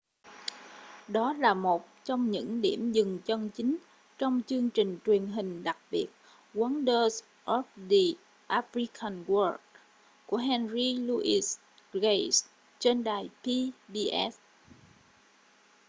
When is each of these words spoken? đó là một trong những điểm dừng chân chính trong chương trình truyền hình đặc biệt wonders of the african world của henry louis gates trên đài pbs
đó 1.07 1.33
là 1.33 1.53
một 1.53 1.85
trong 2.03 2.31
những 2.31 2.61
điểm 2.61 2.91
dừng 2.91 3.19
chân 3.25 3.49
chính 3.49 3.77
trong 4.17 4.41
chương 4.47 4.69
trình 4.69 4.97
truyền 5.05 5.27
hình 5.27 5.63
đặc 5.63 5.77
biệt 5.91 6.07
wonders 6.53 7.21
of 7.45 7.63
the 7.89 8.19
african 8.47 9.23
world 9.23 9.57
của 10.25 10.37
henry 10.37 10.93
louis 10.93 11.57
gates 11.93 12.45
trên 12.79 13.03
đài 13.03 13.29
pbs 13.41 14.37